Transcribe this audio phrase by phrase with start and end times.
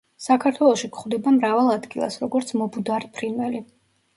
[0.27, 3.63] საქართველოში გვხვდება მრავალ ადგილას, როგორც მობუდარი ფრინველი.